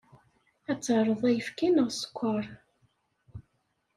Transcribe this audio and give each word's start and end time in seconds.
Ad 0.69 0.79
terreḍ 0.85 1.21
ayefki 1.29 1.69
neɣ 1.69 1.87
sskeṛ? 1.91 2.43